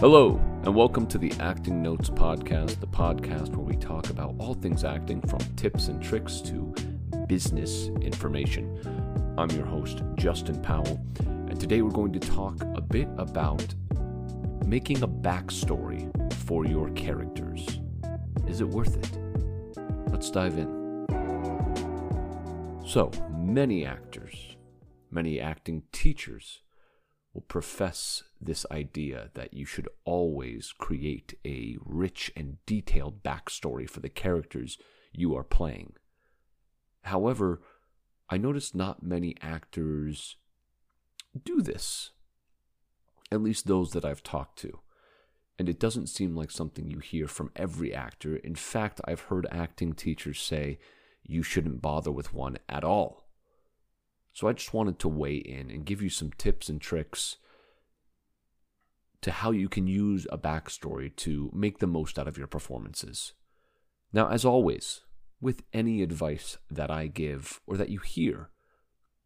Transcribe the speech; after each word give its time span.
Hello, 0.00 0.40
and 0.64 0.74
welcome 0.74 1.06
to 1.08 1.18
the 1.18 1.30
Acting 1.40 1.82
Notes 1.82 2.08
Podcast, 2.08 2.80
the 2.80 2.86
podcast 2.86 3.54
where 3.54 3.66
we 3.66 3.76
talk 3.76 4.08
about 4.08 4.34
all 4.38 4.54
things 4.54 4.82
acting 4.82 5.20
from 5.20 5.40
tips 5.56 5.88
and 5.88 6.02
tricks 6.02 6.40
to 6.40 6.74
business 7.28 7.88
information. 8.00 8.80
I'm 9.36 9.50
your 9.50 9.66
host, 9.66 10.02
Justin 10.14 10.58
Powell, 10.62 10.98
and 11.18 11.60
today 11.60 11.82
we're 11.82 11.90
going 11.90 12.14
to 12.14 12.18
talk 12.18 12.62
a 12.74 12.80
bit 12.80 13.08
about 13.18 13.74
making 14.64 15.02
a 15.02 15.06
backstory 15.06 16.10
for 16.46 16.64
your 16.64 16.88
characters. 16.92 17.78
Is 18.48 18.62
it 18.62 18.68
worth 18.70 18.96
it? 18.96 19.18
Let's 20.10 20.30
dive 20.30 20.56
in. 20.56 21.04
So, 22.86 23.10
many 23.36 23.84
actors, 23.84 24.56
many 25.10 25.38
acting 25.38 25.82
teachers, 25.92 26.62
will 27.32 27.42
profess 27.42 28.24
this 28.40 28.66
idea 28.70 29.30
that 29.34 29.54
you 29.54 29.64
should 29.64 29.88
always 30.04 30.72
create 30.76 31.34
a 31.44 31.76
rich 31.84 32.32
and 32.36 32.56
detailed 32.66 33.22
backstory 33.22 33.88
for 33.88 34.00
the 34.00 34.08
characters 34.08 34.78
you 35.12 35.36
are 35.36 35.44
playing. 35.44 35.92
However, 37.02 37.62
I 38.28 38.36
notice 38.36 38.74
not 38.74 39.02
many 39.02 39.36
actors 39.40 40.36
do 41.44 41.62
this, 41.62 42.10
at 43.30 43.42
least 43.42 43.66
those 43.66 43.92
that 43.92 44.04
I've 44.04 44.22
talked 44.22 44.58
to. 44.60 44.80
And 45.58 45.68
it 45.68 45.78
doesn't 45.78 46.08
seem 46.08 46.34
like 46.34 46.50
something 46.50 46.88
you 46.88 46.98
hear 46.98 47.28
from 47.28 47.50
every 47.54 47.94
actor. 47.94 48.36
In 48.36 48.54
fact, 48.54 49.00
I've 49.04 49.20
heard 49.22 49.46
acting 49.50 49.92
teachers 49.92 50.40
say 50.40 50.78
you 51.22 51.42
shouldn't 51.42 51.82
bother 51.82 52.10
with 52.10 52.32
one 52.32 52.56
at 52.68 52.82
all. 52.82 53.29
So 54.32 54.48
I 54.48 54.52
just 54.52 54.72
wanted 54.72 54.98
to 55.00 55.08
weigh 55.08 55.36
in 55.36 55.70
and 55.70 55.84
give 55.84 56.00
you 56.02 56.08
some 56.10 56.30
tips 56.32 56.68
and 56.68 56.80
tricks 56.80 57.36
to 59.22 59.30
how 59.30 59.50
you 59.50 59.68
can 59.68 59.86
use 59.86 60.26
a 60.30 60.38
backstory 60.38 61.14
to 61.16 61.50
make 61.54 61.78
the 61.78 61.86
most 61.86 62.18
out 62.18 62.28
of 62.28 62.38
your 62.38 62.46
performances. 62.46 63.32
Now, 64.12 64.28
as 64.28 64.44
always, 64.44 65.00
with 65.40 65.62
any 65.72 66.02
advice 66.02 66.58
that 66.70 66.90
I 66.90 67.06
give 67.06 67.60
or 67.66 67.76
that 67.76 67.90
you 67.90 67.98
hear, 67.98 68.50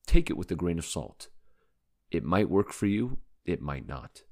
take 0.06 0.30
it 0.30 0.36
with 0.36 0.50
a 0.50 0.56
grain 0.56 0.78
of 0.78 0.84
salt. 0.84 1.28
It 2.10 2.24
might 2.24 2.50
work 2.50 2.72
for 2.72 2.86
you, 2.86 3.18
it 3.44 3.60
might 3.60 3.86
not. 3.86 4.22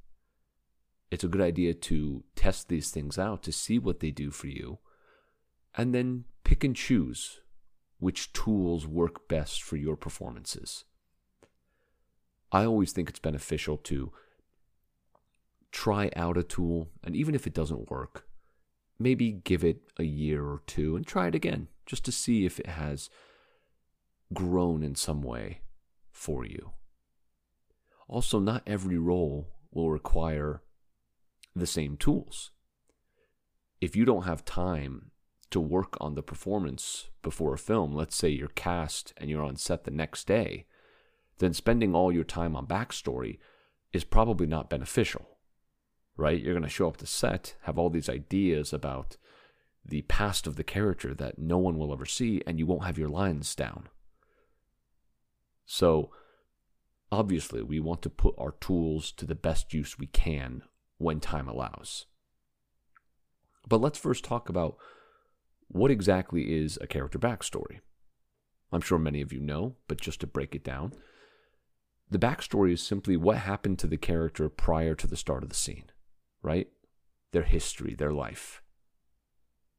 It's 1.11 1.25
a 1.25 1.29
good 1.29 1.43
idea 1.43 1.75
to 1.75 2.25
test 2.35 2.69
these 2.69 2.91
things 2.91 3.19
out 3.19 3.43
to 3.43 3.53
see 3.53 3.79
what 3.79 4.01
they 4.01 4.11
do 4.11 4.31
for 4.31 4.47
you, 4.49 4.79
and 5.77 5.95
then 5.95 6.25
pick 6.43 6.65
and 6.65 6.75
choose 6.75 7.42
which 8.03 8.33
tools 8.33 8.85
work 8.85 9.29
best 9.29 9.63
for 9.63 9.77
your 9.77 9.95
performances. 9.95 10.85
I 12.51 12.65
always 12.65 12.91
think 12.91 13.09
it's 13.09 13.21
beneficial 13.21 13.77
to 13.77 14.11
try 15.71 16.11
out 16.17 16.37
a 16.37 16.43
tool, 16.43 16.89
and 17.05 17.15
even 17.15 17.37
if 17.37 17.47
it 17.47 17.55
doesn't 17.55 17.93
work, 17.93 18.27
maybe 18.99 19.31
give 19.31 19.63
it 19.63 19.83
a 20.01 20.03
year 20.03 20.45
or 20.45 20.63
two 20.67 20.97
and 20.97 21.07
try 21.07 21.29
it 21.29 21.37
again 21.37 21.69
just 21.87 22.05
to 22.05 22.11
see 22.11 22.45
if 22.45 22.59
it 22.59 22.67
has 22.67 23.09
grown 24.35 24.83
in 24.83 24.97
some 24.97 25.23
way 25.23 25.61
for 26.11 26.45
you. 26.45 26.73
Also, 28.09 28.41
not 28.41 28.65
every 28.67 28.99
role 28.99 29.47
will 29.71 29.93
require 29.93 30.61
the 31.55 31.69
same 31.69 31.97
tools. 31.97 32.51
If 33.81 33.95
you 33.95 34.05
don't 34.05 34.25
have 34.25 34.45
time 34.45 35.12
to 35.53 35.61
work 35.61 35.97
on 36.01 36.15
the 36.15 36.23
performance 36.23 37.09
before 37.23 37.55
a 37.55 37.59
film, 37.59 37.95
let's 37.95 38.17
say 38.17 38.29
you're 38.29 38.49
cast 38.49 39.13
and 39.17 39.31
you're 39.31 39.45
on 39.45 39.57
set 39.57 39.85
the 39.85 39.91
next 39.91 40.27
day, 40.27 40.67
then 41.39 41.55
spending 41.55 41.95
all 41.95 42.13
your 42.13 42.25
time 42.25 42.57
on 42.57 42.67
backstory 42.67 43.39
is 43.93 44.05
probably 44.05 44.47
not 44.47 44.71
beneficial, 44.71 45.39
right? 46.17 46.41
You're 46.41 46.55
going 46.55 46.63
to 46.63 46.69
show 46.69 46.89
up 46.89 46.97
to 46.99 47.07
set, 47.07 47.55
have 47.63 47.79
all 47.79 47.91
these 47.91 48.09
ideas 48.09 48.73
about 48.73 49.17
the 49.85 50.03
past 50.03 50.47
of 50.47 50.57
the 50.57 50.65
character 50.65 51.15
that 51.15 51.39
no 51.39 51.59
one 51.59 51.77
will 51.77 51.93
ever 51.93 52.07
see, 52.07 52.43
and 52.47 52.59
you 52.59 52.67
won't 52.67 52.85
have 52.85 52.99
your 52.99 53.09
lines 53.09 53.55
down. 53.55 53.89
So, 55.67 56.11
obviously, 57.11 57.63
we 57.63 57.81
want 57.81 58.03
to 58.03 58.11
put 58.11 58.35
our 58.39 58.53
tools 58.53 59.13
to 59.13 59.27
the 59.27 59.35
best 59.35 59.75
use 59.75 59.99
we 59.99 60.07
can 60.07 60.63
when 60.99 61.21
time 61.21 61.49
allows. 61.49 62.07
But 63.69 63.81
let's 63.81 63.99
first 63.99 64.25
talk 64.25 64.49
about 64.49 64.77
what 65.73 65.91
exactly 65.91 66.55
is 66.55 66.79
a 66.81 66.87
character 66.87 67.19
backstory? 67.19 67.81
I'm 68.71 68.81
sure 68.81 68.99
many 68.99 69.21
of 69.21 69.33
you 69.33 69.41
know, 69.41 69.77
but 69.89 70.01
just 70.01 70.21
to 70.21 70.27
break 70.27 70.55
it 70.55 70.65
down, 70.65 70.93
the 72.11 72.19
backstory 72.19 72.73
is 72.73 72.83
simply 72.83 73.17
what 73.17 73.39
happened 73.39 73.79
to 73.81 73.87
the 73.87 73.97
character 73.97 74.49
prior 74.49 74.95
to 74.95 75.07
the 75.07 75.17
start 75.17 75.43
of 75.43 75.49
the 75.49 75.55
scene, 75.55 75.91
right? 76.43 76.69
Their 77.33 77.43
history, 77.43 77.95
their 77.95 78.13
life. 78.13 78.63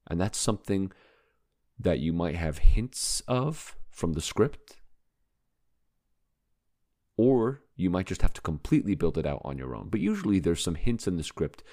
And 0.08 0.20
that's 0.20 0.38
something 0.38 0.92
that 1.80 2.00
you 2.00 2.12
might 2.12 2.36
have 2.36 2.58
hints 2.60 3.22
of 3.28 3.75
from 3.90 4.14
the 4.14 4.22
script, 4.22 4.78
or 7.18 7.62
you 7.75 7.90
might 7.90 8.08
just 8.08 8.24
have 8.24 8.34
to 8.34 8.42
completely 8.42 8.96
build 8.96 9.18
it 9.18 9.25
out 9.25 9.42
on 9.44 9.58
your 9.58 9.75
own. 9.75 9.90
But 9.90 10.00
usually 10.00 10.40
there's 10.40 10.64
some 10.64 10.75
hints 10.75 11.08
in 11.08 11.18
the 11.18 11.24
script 11.24 11.64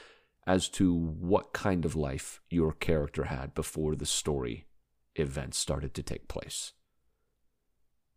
as 0.47 0.69
to 0.69 0.95
what 0.95 1.53
kind 1.53 1.85
of 1.85 1.97
life 1.97 2.41
your 2.51 2.73
character 2.73 3.25
had 3.25 3.55
before 3.55 3.95
the 3.95 4.07
story 4.07 4.67
events 5.15 5.59
started 5.59 5.95
to 5.95 6.03
take 6.03 6.29
place. 6.29 6.73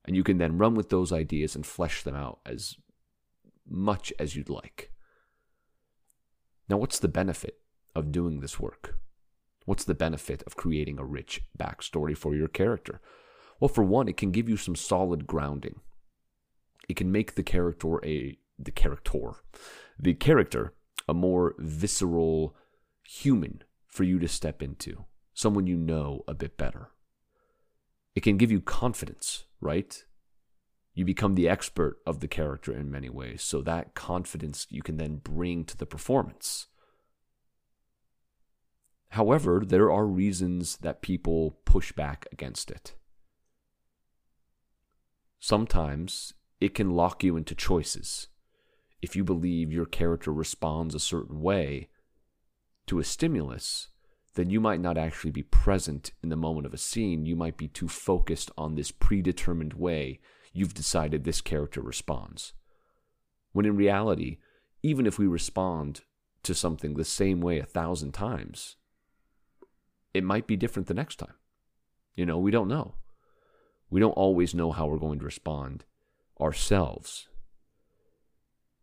And 0.05 0.15
you 0.15 0.23
can 0.23 0.37
then 0.37 0.57
run 0.57 0.75
with 0.75 0.89
those 0.89 1.11
ideas 1.11 1.55
and 1.55 1.65
flesh 1.65 2.03
them 2.03 2.15
out 2.15 2.39
as 2.45 2.75
much 3.67 4.11
as 4.19 4.35
you'd 4.35 4.49
like. 4.49 4.91
Now, 6.69 6.77
what's 6.77 6.99
the 6.99 7.07
benefit 7.07 7.59
of 7.95 8.11
doing 8.11 8.39
this 8.39 8.59
work? 8.59 8.97
What's 9.65 9.85
the 9.85 9.93
benefit 9.93 10.43
of 10.45 10.55
creating 10.55 10.99
a 10.99 11.05
rich 11.05 11.41
backstory 11.57 12.17
for 12.17 12.35
your 12.35 12.47
character? 12.47 12.99
Well, 13.59 13.69
for 13.69 13.83
one, 13.83 14.07
it 14.07 14.17
can 14.17 14.31
give 14.31 14.49
you 14.49 14.57
some 14.57 14.75
solid 14.75 15.25
grounding. 15.25 15.79
It 16.89 16.95
can 16.97 17.11
make 17.11 17.35
the 17.35 17.43
character 17.43 18.03
a 18.03 18.37
the 18.59 18.71
character, 18.71 19.31
the 19.97 20.13
character 20.13 20.73
a 21.07 21.13
more 21.13 21.55
visceral 21.57 22.55
human 23.03 23.63
for 23.87 24.03
you 24.03 24.19
to 24.19 24.27
step 24.27 24.61
into, 24.61 25.05
someone 25.33 25.67
you 25.67 25.77
know 25.77 26.23
a 26.27 26.33
bit 26.33 26.57
better. 26.57 26.89
It 28.15 28.21
can 28.21 28.37
give 28.37 28.51
you 28.51 28.61
confidence, 28.61 29.45
right? 29.59 30.03
You 30.93 31.05
become 31.05 31.35
the 31.35 31.49
expert 31.49 31.97
of 32.05 32.19
the 32.19 32.27
character 32.27 32.71
in 32.71 32.91
many 32.91 33.09
ways, 33.09 33.41
so 33.41 33.61
that 33.61 33.95
confidence 33.95 34.67
you 34.69 34.83
can 34.83 34.97
then 34.97 35.15
bring 35.15 35.65
to 35.65 35.77
the 35.77 35.85
performance. 35.85 36.67
However, 39.09 39.63
there 39.65 39.91
are 39.91 40.07
reasons 40.07 40.77
that 40.77 41.01
people 41.01 41.59
push 41.65 41.91
back 41.91 42.27
against 42.31 42.71
it. 42.71 42.95
Sometimes 45.39 46.33
it 46.59 46.73
can 46.73 46.91
lock 46.91 47.23
you 47.23 47.35
into 47.35 47.53
choices 47.53 48.29
if 49.03 49.17
you 49.17 49.23
believe 49.25 49.69
your 49.69 49.85
character 49.85 50.31
responds 50.31 50.95
a 50.95 50.99
certain 50.99 51.41
way 51.41 51.89
to 52.87 52.99
a 52.99 53.03
stimulus, 53.03 53.89
then 54.35 54.49
you 54.49 54.61
might 54.61 54.79
not 54.79 54.97
actually 54.97 55.29
be 55.29 55.43
present 55.43 56.11
in 56.23 56.29
the 56.29 56.37
moment 56.37 56.65
of 56.65 56.73
a 56.73 56.77
scene. 56.77 57.25
You 57.25 57.35
might 57.35 57.57
be 57.57 57.67
too 57.67 57.89
focused 57.89 58.49
on 58.57 58.75
this 58.75 58.91
predetermined 58.91 59.73
way 59.73 60.21
you've 60.53 60.73
decided 60.73 61.25
this 61.25 61.41
character 61.41 61.81
responds. 61.81 62.53
When 63.51 63.65
in 63.65 63.75
reality, 63.75 64.37
even 64.81 65.05
if 65.05 65.19
we 65.19 65.27
respond 65.27 66.01
to 66.43 66.55
something 66.55 66.93
the 66.93 67.03
same 67.03 67.41
way 67.41 67.59
a 67.59 67.65
thousand 67.65 68.13
times, 68.13 68.77
it 70.13 70.23
might 70.23 70.47
be 70.47 70.55
different 70.55 70.87
the 70.87 70.93
next 70.93 71.17
time. 71.17 71.35
You 72.15 72.25
know, 72.25 72.37
we 72.37 72.51
don't 72.51 72.69
know. 72.69 72.95
We 73.89 73.99
don't 73.99 74.11
always 74.11 74.55
know 74.55 74.71
how 74.71 74.87
we're 74.87 74.97
going 74.97 75.19
to 75.19 75.25
respond 75.25 75.83
ourselves 76.39 77.27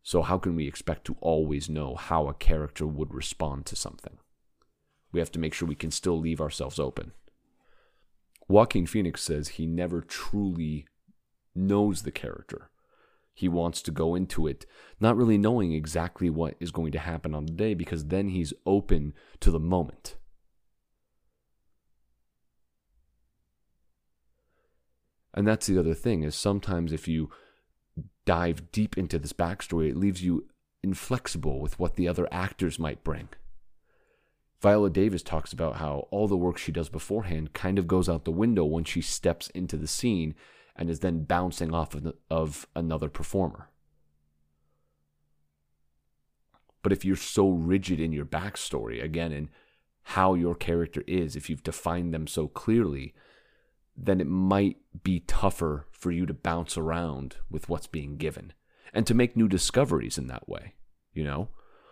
so, 0.03 0.23
how 0.23 0.39
can 0.39 0.57
we 0.57 0.67
expect 0.67 1.05
to 1.07 1.17
always 1.21 1.69
know 1.69 1.95
how 1.95 2.29
a 2.29 2.35
character 2.35 2.87
would 2.87 3.13
respond 3.13 3.67
to 3.67 3.77
something? 3.77 4.19
We 5.13 5.21
have 5.21 5.31
to 5.33 5.39
make 5.39 5.53
sure 5.53 5.69
we 5.69 5.75
can 5.75 5.91
still 5.91 6.19
leave 6.19 6.41
ourselves 6.41 6.79
open. 6.79 7.13
Joaquin 8.49 8.87
Phoenix 8.87 9.23
says 9.23 9.49
he 9.49 9.67
never 9.67 10.01
truly 10.01 10.87
knows 11.55 12.03
the 12.03 12.11
character. 12.11 12.71
He 13.35 13.49
wants 13.49 13.81
to 13.83 13.91
go 13.91 14.15
into 14.15 14.47
it 14.47 14.67
not 14.99 15.17
really 15.17 15.39
knowing 15.39 15.73
exactly 15.73 16.31
what 16.31 16.57
is 16.61 16.71
going 16.71 16.93
to 16.93 16.99
happen 16.99 17.35
on 17.35 17.47
the 17.47 17.53
day 17.53 17.75
because 17.75 18.07
then 18.07 18.29
he's 18.29 18.53
open 18.67 19.15
to 19.41 19.51
the 19.51 19.61
moment. 19.61 20.17
And 25.33 25.47
that's 25.47 25.67
the 25.67 25.79
other 25.79 25.95
thing 25.95 26.23
is 26.23 26.35
sometimes 26.35 26.93
if 26.93 27.07
you 27.07 27.31
dive 28.25 28.71
deep 28.73 28.97
into 28.97 29.19
this 29.19 29.33
backstory, 29.33 29.91
it 29.91 29.97
leaves 29.97 30.23
you 30.23 30.47
inflexible 30.83 31.61
with 31.61 31.79
what 31.79 31.97
the 31.97 32.09
other 32.09 32.29
actors 32.33 32.79
might 32.79 33.05
bring. 33.05 33.29
Viola 34.61 34.91
Davis 34.91 35.23
talks 35.23 35.53
about 35.53 35.77
how 35.77 36.07
all 36.11 36.29
the 36.29 36.37
work 36.37 36.59
she 36.59 36.73
does 36.73 36.89
beforehand 36.89 37.55
kind 37.55 37.79
of 37.79 37.87
goes 37.87 38.09
out 38.09 38.25
the 38.25 38.31
window 38.31 38.65
when 38.65 38.85
she 38.85 39.01
steps 39.01 39.49
into 39.51 39.77
the 39.77 39.87
scene 39.87 40.35
and 40.77 40.91
is 40.91 41.01
then 41.01 41.25
bouncing 41.25 41.75
off 41.75 41.95
of, 41.95 42.03
the, 42.03 42.15
of 42.31 42.67
another 42.77 43.09
performer. 43.09 43.69
But 46.83 46.93
if 46.93 47.05
you're 47.05 47.17
so 47.17 47.49
rigid 47.49 48.01
in 48.01 48.13
your 48.13 48.25
backstory, 48.25 49.03
again, 49.03 49.33
in 49.33 49.49
how 50.03 50.35
your 50.35 50.55
character 50.55 51.05
is, 51.07 51.37
if 51.37 51.51
you've 51.51 51.63
defined 51.63 52.13
them 52.13 52.27
so 52.27 52.49
clearly, 52.49 53.15
then 54.03 54.21
it 54.21 54.27
might 54.27 54.79
be 55.03 55.21
tougher 55.21 55.87
for 55.91 56.11
you 56.11 56.25
to 56.25 56.33
bounce 56.33 56.79
around 56.79 57.37
with 57.51 57.69
what's 57.69 57.87
being 57.87 58.17
given 58.17 58.53
and 58.95 59.07
to 59.07 59.15
make 59.15 59.37
new 59.37 59.49
discoveries 59.49 60.17
in 60.17 60.27
that 60.29 60.49
way. 60.49 60.75
You 61.13 61.25
know, 61.25 61.49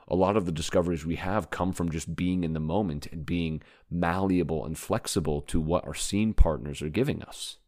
a 0.09 0.17
lot 0.17 0.37
of 0.37 0.47
the 0.47 0.53
discoveries 0.53 1.05
we 1.05 1.17
have 1.17 1.51
come 1.51 1.73
from 1.73 1.91
just 1.91 2.17
being 2.17 2.45
in 2.45 2.55
the 2.55 2.61
moment 2.61 3.07
and 3.13 3.27
being 3.27 3.63
malleable 3.91 4.65
and 4.65 4.79
flexible 4.79 5.43
to 5.43 5.61
what 5.61 5.87
our 5.87 5.95
scene 5.95 6.33
partners 6.33 6.81
are 6.81 6.89
giving 6.89 7.23
us. 7.23 7.59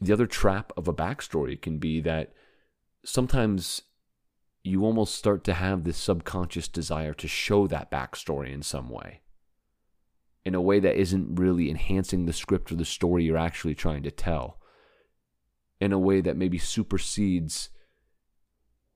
The 0.00 0.12
other 0.12 0.26
trap 0.26 0.70
of 0.76 0.86
a 0.86 0.92
backstory 0.92 1.60
can 1.60 1.78
be 1.78 2.00
that 2.02 2.34
sometimes 3.04 3.82
you 4.62 4.84
almost 4.84 5.14
start 5.14 5.44
to 5.44 5.54
have 5.54 5.84
this 5.84 5.96
subconscious 5.96 6.68
desire 6.68 7.14
to 7.14 7.28
show 7.28 7.66
that 7.68 7.90
backstory 7.90 8.52
in 8.52 8.62
some 8.62 8.90
way 8.90 9.20
in 10.44 10.54
a 10.54 10.60
way 10.60 10.78
that 10.78 10.96
isn't 10.96 11.36
really 11.36 11.70
enhancing 11.70 12.26
the 12.26 12.32
script 12.32 12.70
or 12.70 12.76
the 12.76 12.84
story 12.84 13.24
you're 13.24 13.36
actually 13.36 13.74
trying 13.74 14.02
to 14.02 14.10
tell, 14.10 14.58
in 15.80 15.92
a 15.92 15.98
way 15.98 16.20
that 16.20 16.36
maybe 16.36 16.58
supersedes 16.58 17.70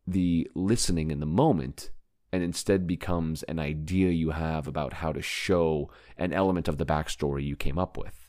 the 0.06 0.48
listening 0.54 1.10
in 1.10 1.20
the 1.20 1.26
moment 1.26 1.90
and 2.32 2.42
instead 2.42 2.86
becomes 2.86 3.42
an 3.44 3.58
idea 3.58 4.10
you 4.10 4.30
have 4.30 4.68
about 4.68 4.94
how 4.94 5.12
to 5.12 5.22
show 5.22 5.90
an 6.18 6.32
element 6.32 6.68
of 6.68 6.76
the 6.76 6.86
backstory 6.86 7.44
you 7.44 7.56
came 7.56 7.78
up 7.78 7.96
with. 7.96 8.28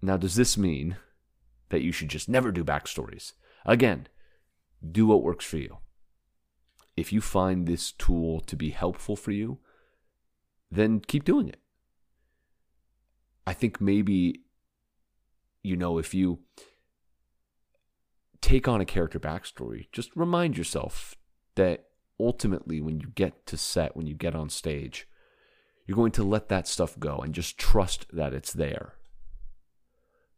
Now, 0.00 0.16
does 0.16 0.34
this 0.34 0.56
mean 0.56 0.96
that 1.68 1.82
you 1.82 1.92
should 1.92 2.08
just 2.08 2.28
never 2.28 2.50
do 2.50 2.64
backstories? 2.64 3.32
Again, 3.66 4.08
do 4.86 5.06
what 5.06 5.22
works 5.22 5.44
for 5.44 5.58
you 5.58 5.78
if 6.96 7.12
you 7.12 7.20
find 7.20 7.66
this 7.66 7.92
tool 7.92 8.40
to 8.40 8.56
be 8.56 8.70
helpful 8.70 9.16
for 9.16 9.32
you, 9.32 9.58
then 10.70 11.00
keep 11.00 11.24
doing 11.24 11.48
it. 11.48 11.60
I 13.46 13.52
think 13.52 13.80
maybe, 13.80 14.42
you 15.62 15.76
know, 15.76 15.98
if 15.98 16.14
you 16.14 16.40
take 18.40 18.68
on 18.68 18.80
a 18.80 18.84
character 18.84 19.18
backstory, 19.18 19.86
just 19.92 20.14
remind 20.14 20.56
yourself 20.56 21.14
that 21.56 21.86
ultimately, 22.18 22.80
when 22.80 23.00
you 23.00 23.08
get 23.08 23.46
to 23.46 23.56
set, 23.56 23.96
when 23.96 24.06
you 24.06 24.14
get 24.14 24.34
on 24.34 24.48
stage, 24.48 25.08
you're 25.86 25.96
going 25.96 26.12
to 26.12 26.24
let 26.24 26.48
that 26.48 26.66
stuff 26.66 26.98
go 26.98 27.18
and 27.18 27.34
just 27.34 27.58
trust 27.58 28.06
that 28.12 28.32
it's 28.32 28.52
there. 28.52 28.94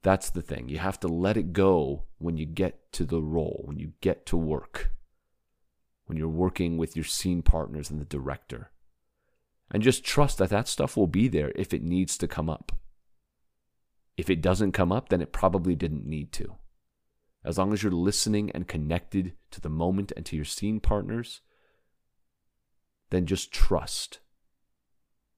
That's 0.03 0.31
the 0.31 0.43
thing. 0.43 0.69
You 0.69 0.79
have 0.79 0.99
to 1.01 1.09
let 1.09 1.37
it 1.37 1.53
go 1.53 2.05
when 2.19 2.37
you 2.37 2.47
get 2.47 2.93
to 2.93 3.05
the 3.05 3.21
role, 3.21 3.63
when 3.65 3.79
you 3.79 3.93
get 4.01 4.27
to 4.27 4.37
work 4.37 4.91
when 6.07 6.17
you're 6.17 6.29
working 6.29 6.77
with 6.77 6.97
your 6.97 7.05
scene 7.05 7.43
partners 7.43 7.91
and 7.91 8.01
the 8.01 8.05
director. 8.05 8.71
And 9.71 9.83
just 9.83 10.05
trust 10.05 10.39
that 10.39 10.51
that 10.51 10.69
stuff 10.69 10.97
will 10.97 11.09
be 11.09 11.29
there 11.29 11.53
if 11.57 11.75
it 11.75 11.83
needs 11.83 12.17
to 12.19 12.29
come 12.29 12.49
up. 12.49 12.73
If 14.17 14.31
it 14.31 14.41
doesn't 14.41 14.73
come 14.73 14.93
up, 14.93 15.09
then 15.09 15.21
it 15.21 15.33
probably 15.33 15.75
didn't 15.75 16.07
need 16.07 16.33
to. 16.33 16.55
As 17.45 17.59
long 17.59 17.73
as 17.73 17.83
you're 17.83 17.93
listening 17.93 18.51
and 18.53 18.67
connected 18.67 19.35
to 19.51 19.61
the 19.61 19.69
moment 19.69 20.13
and 20.17 20.25
to 20.27 20.37
your 20.37 20.45
scene 20.45 20.81
partners, 20.81 21.43
then 23.11 23.27
just 23.27 23.53
trust. 23.53 24.21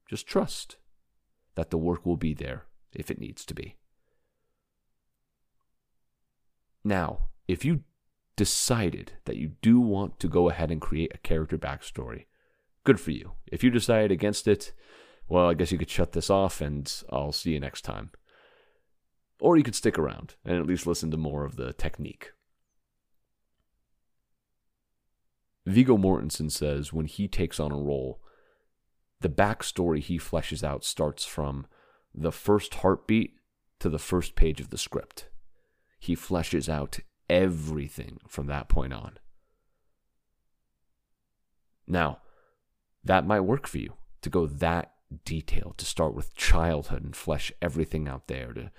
Just 0.08 0.26
trust 0.26 0.76
that 1.54 1.70
the 1.70 1.78
work 1.78 2.06
will 2.06 2.16
be 2.16 2.32
there 2.32 2.64
if 2.92 3.10
it 3.10 3.20
needs 3.20 3.44
to 3.44 3.54
be. 3.54 3.76
Now, 6.84 7.28
if 7.46 7.64
you 7.64 7.82
decided 8.38 9.12
that 9.24 9.36
you 9.36 9.48
do 9.60 9.80
want 9.80 10.20
to 10.20 10.28
go 10.28 10.48
ahead 10.48 10.70
and 10.70 10.80
create 10.80 11.12
a 11.12 11.18
character 11.18 11.58
backstory, 11.58 12.26
good 12.84 13.00
for 13.00 13.10
you. 13.10 13.32
If 13.48 13.64
you 13.64 13.70
decide 13.70 14.12
against 14.12 14.46
it, 14.46 14.72
well, 15.28 15.48
I 15.48 15.54
guess 15.54 15.72
you 15.72 15.76
could 15.76 15.90
shut 15.90 16.12
this 16.12 16.30
off 16.30 16.60
and 16.60 16.90
I'll 17.10 17.32
see 17.32 17.50
you 17.50 17.60
next 17.60 17.82
time. 17.82 18.12
Or 19.40 19.56
you 19.56 19.64
could 19.64 19.74
stick 19.74 19.98
around 19.98 20.36
and 20.44 20.56
at 20.56 20.66
least 20.66 20.86
listen 20.86 21.10
to 21.10 21.16
more 21.16 21.44
of 21.44 21.56
the 21.56 21.72
technique. 21.72 22.30
Viggo 25.66 25.98
Mortensen 25.98 26.50
says 26.50 26.92
when 26.92 27.06
he 27.06 27.26
takes 27.26 27.58
on 27.58 27.72
a 27.72 27.76
role, 27.76 28.20
the 29.20 29.28
backstory 29.28 29.98
he 29.98 30.16
fleshes 30.16 30.62
out 30.62 30.84
starts 30.84 31.24
from 31.24 31.66
the 32.14 32.32
first 32.32 32.74
heartbeat 32.74 33.34
to 33.80 33.88
the 33.88 33.98
first 33.98 34.36
page 34.36 34.60
of 34.60 34.70
the 34.70 34.78
script. 34.78 35.28
He 35.98 36.14
fleshes 36.14 36.68
out 36.68 37.00
everything 37.28 38.18
from 38.26 38.46
that 38.46 38.68
point 38.68 38.92
on. 38.92 39.18
Now, 41.86 42.18
that 43.04 43.26
might 43.26 43.40
work 43.40 43.66
for 43.66 43.78
you 43.78 43.94
to 44.22 44.30
go 44.30 44.46
that 44.46 44.92
detailed, 45.24 45.78
to 45.78 45.84
start 45.84 46.14
with 46.14 46.34
childhood 46.34 47.02
and 47.02 47.16
flesh 47.16 47.52
everything 47.62 48.06
out 48.06 48.28
there, 48.28 48.52
to 48.52 48.70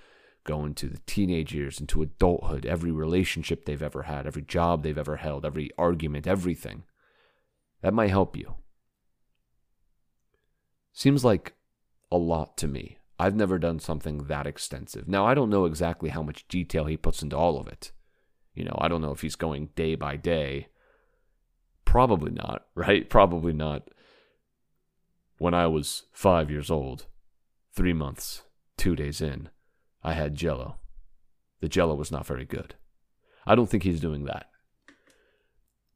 go 0.44 0.64
into 0.66 0.88
the 0.88 1.00
teenage 1.06 1.54
years, 1.54 1.80
into 1.80 2.02
adulthood, 2.02 2.66
every 2.66 2.92
relationship 2.92 3.66
they've 3.66 3.82
ever 3.82 4.04
had, 4.04 4.28
every 4.28 4.42
job 4.42 4.84
they've 4.84 4.98
ever 4.98 5.18
held, 5.18 5.46
every 5.46 5.70
argument, 5.78 6.28
everything. 6.28 6.84
That 7.82 7.94
might 7.94 8.10
help 8.10 8.36
you. 8.36 8.56
Seems 10.94 11.24
like 11.24 11.54
a 12.12 12.18
lot 12.18 12.58
to 12.58 12.68
me. 12.68 12.98
I've 13.18 13.36
never 13.36 13.60
done 13.60 13.80
something 13.80 14.26
that 14.26 14.48
extensive. 14.48 15.08
Now, 15.08 15.26
I 15.26 15.34
don't 15.34 15.50
know 15.50 15.66
exactly 15.66 16.10
how 16.10 16.24
much 16.24 16.48
detail 16.48 16.86
he 16.86 16.98
puts 16.98 17.22
into 17.22 17.38
all 17.38 17.60
of 17.60 17.68
it. 17.68 17.92
You 18.60 18.66
know, 18.66 18.78
I 18.78 18.90
don't 18.90 19.02
know 19.02 19.14
if 19.14 19.22
he's 19.22 19.38
going 19.38 19.70
day 19.76 19.96
by 19.96 20.18
day. 20.18 20.68
Probably 21.86 22.32
not, 22.32 22.66
right? 22.76 23.10
Probably 23.10 23.54
not. 23.54 23.90
When 25.38 25.54
I 25.54 25.68
was 25.68 26.08
five 26.12 26.52
years 26.52 26.70
old, 26.70 27.06
three 27.74 27.94
months, 27.94 28.44
two 28.76 28.98
days 28.98 29.22
in, 29.22 29.48
I 30.04 30.12
had 30.12 30.36
jello. 30.36 30.76
The 31.62 31.70
jello 31.70 31.96
was 31.96 32.12
not 32.12 32.28
very 32.28 32.44
good. 32.44 32.76
I 33.48 33.56
don't 33.56 33.70
think 33.70 33.84
he's 33.84 34.02
doing 34.02 34.26
that. 34.26 34.50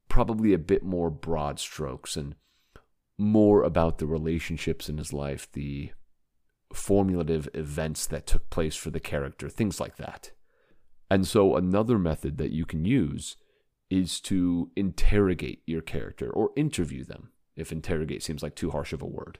Probably 0.07 0.53
a 0.53 0.57
bit 0.57 0.83
more 0.83 1.09
broad 1.09 1.59
strokes 1.59 2.15
and 2.15 2.35
more 3.17 3.63
about 3.63 3.97
the 3.97 4.07
relationships 4.07 4.87
in 4.87 4.97
his 4.97 5.11
life, 5.11 5.51
the 5.51 5.91
formulative 6.71 7.49
events 7.53 8.07
that 8.07 8.25
took 8.25 8.49
place 8.49 8.77
for 8.77 8.89
the 8.89 9.01
character, 9.01 9.49
things 9.49 9.81
like 9.81 9.97
that. 9.97 10.31
And 11.13 11.27
so, 11.27 11.55
another 11.55 11.99
method 11.99 12.39
that 12.39 12.53
you 12.53 12.65
can 12.65 12.85
use 12.85 13.37
is 13.87 14.19
to 14.21 14.71
interrogate 14.75 15.61
your 15.67 15.83
character 15.83 16.27
or 16.27 16.49
interview 16.55 17.03
them, 17.03 17.29
if 17.55 17.71
interrogate 17.71 18.23
seems 18.23 18.41
like 18.41 18.55
too 18.55 18.71
harsh 18.71 18.93
of 18.93 19.01
a 19.03 19.05
word. 19.05 19.37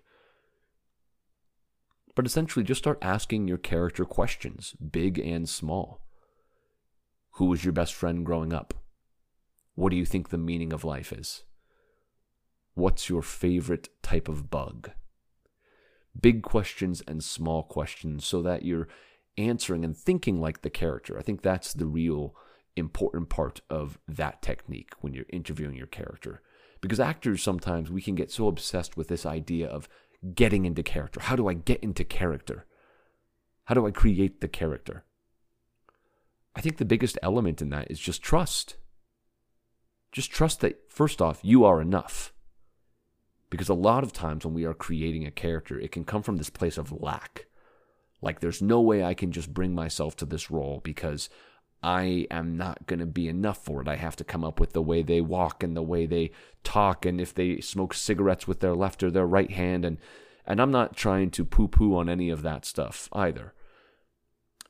But 2.13 2.27
essentially, 2.27 2.63
just 2.63 2.77
start 2.77 2.99
asking 3.01 3.47
your 3.47 3.57
character 3.57 4.05
questions, 4.05 4.73
big 4.73 5.17
and 5.17 5.49
small. 5.49 6.05
Who 7.37 7.45
was 7.45 7.65
your 7.65 7.73
best 7.73 7.95
friend 7.95 8.23
growing 8.23 8.53
up? 8.53 8.75
What 9.73 9.89
do 9.89 9.95
you 9.95 10.05
think 10.05 10.29
the 10.29 10.37
meaning 10.37 10.73
of 10.73 10.83
life 10.83 11.11
is? 11.11 11.41
What's 12.75 13.09
your 13.09 13.23
favorite 13.23 13.89
type 14.03 14.27
of 14.27 14.51
bug? 14.51 14.91
Big 16.21 16.43
questions 16.43 17.01
and 17.07 17.23
small 17.23 17.63
questions 17.63 18.27
so 18.27 18.43
that 18.43 18.63
you're 18.63 18.87
answering 19.37 19.83
and 19.83 19.95
thinking 19.95 20.39
like 20.39 20.61
the 20.61 20.69
character. 20.69 21.17
I 21.17 21.21
think 21.21 21.41
that's 21.41 21.73
the 21.73 21.85
real 21.85 22.35
important 22.75 23.29
part 23.29 23.61
of 23.69 23.99
that 24.07 24.41
technique 24.41 24.91
when 25.01 25.13
you're 25.13 25.25
interviewing 25.29 25.75
your 25.75 25.87
character. 25.87 26.41
Because 26.81 26.99
actors 26.99 27.41
sometimes 27.41 27.89
we 27.89 28.01
can 28.01 28.15
get 28.15 28.31
so 28.31 28.47
obsessed 28.47 28.97
with 28.97 29.07
this 29.07 29.25
idea 29.25 29.67
of 29.67 29.87
getting 30.35 30.65
into 30.65 30.83
character. 30.83 31.19
How 31.21 31.35
do 31.35 31.47
I 31.47 31.53
get 31.53 31.81
into 31.81 32.03
character? 32.03 32.65
How 33.65 33.75
do 33.75 33.87
I 33.87 33.91
create 33.91 34.41
the 34.41 34.47
character? 34.47 35.05
I 36.55 36.61
think 36.61 36.77
the 36.77 36.85
biggest 36.85 37.17
element 37.21 37.61
in 37.61 37.69
that 37.69 37.89
is 37.89 37.99
just 37.99 38.21
trust. 38.21 38.75
Just 40.11 40.31
trust 40.31 40.59
that, 40.61 40.91
first 40.91 41.21
off, 41.21 41.39
you 41.41 41.65
are 41.65 41.81
enough. 41.81 42.33
Because 43.49 43.69
a 43.69 43.73
lot 43.73 44.03
of 44.03 44.13
times 44.13 44.45
when 44.45 44.53
we 44.53 44.65
are 44.65 44.73
creating 44.73 45.25
a 45.25 45.31
character, 45.31 45.79
it 45.79 45.91
can 45.91 46.03
come 46.03 46.21
from 46.21 46.37
this 46.37 46.49
place 46.49 46.77
of 46.77 46.91
lack. 46.91 47.45
Like, 48.23 48.39
there's 48.39 48.61
no 48.61 48.81
way 48.81 49.03
I 49.03 49.13
can 49.13 49.31
just 49.31 49.53
bring 49.53 49.75
myself 49.75 50.15
to 50.17 50.25
this 50.25 50.49
role 50.49 50.81
because 50.83 51.29
I 51.83 52.27
am 52.31 52.55
not 52.55 52.87
going 52.87 52.99
to 52.99 53.05
be 53.05 53.27
enough 53.27 53.63
for 53.63 53.81
it. 53.81 53.89
I 53.89 53.97
have 53.97 54.15
to 54.15 54.23
come 54.23 54.45
up 54.45 54.59
with 54.59 54.71
the 54.71 54.81
way 54.81 55.03
they 55.03 55.19
walk 55.19 55.61
and 55.61 55.75
the 55.75 55.83
way 55.83 56.05
they 56.05 56.31
talk 56.63 57.05
and 57.05 57.19
if 57.19 57.33
they 57.35 57.59
smoke 57.59 57.93
cigarettes 57.93 58.47
with 58.47 58.61
their 58.61 58.73
left 58.73 59.03
or 59.03 59.11
their 59.11 59.27
right 59.27 59.51
hand 59.51 59.83
and 59.83 59.97
and 60.45 60.61
I'm 60.61 60.71
not 60.71 60.95
trying 60.95 61.31
to 61.31 61.45
poo-poo 61.45 61.95
on 61.95 62.09
any 62.09 62.29
of 62.29 62.41
that 62.41 62.65
stuff 62.65 63.07
either. 63.13 63.53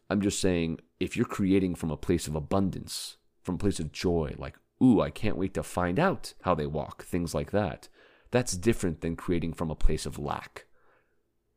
I'm 0.10 0.22
just 0.22 0.40
saying 0.40 0.80
if 1.00 1.18
you're 1.18 1.26
creating 1.26 1.76
from 1.76 1.90
a 1.90 1.98
place 1.98 2.28
of 2.28 2.36
abundance, 2.36 3.18
from 3.42 3.56
a 3.56 3.60
place 3.60 3.80
of 3.80 3.92
joy, 3.92 4.36
like, 4.38 4.56
ooh, 4.84 5.02
I 5.02 5.10
can't 5.10 5.38
wait 5.38 5.56
to 5.56 5.64
find 5.64 6.00
out 6.00 6.34
how 6.42 6.54
they 6.54 6.68
walk, 6.68 7.04
things 7.04 7.34
like 7.34 7.52
that. 7.52 7.90
That's 8.30 8.56
different 8.56 9.02
than 9.02 9.16
creating 9.16 9.54
from 9.54 9.72
a 9.72 9.76
place 9.76 10.06
of 10.06 10.20
lack, 10.20 10.66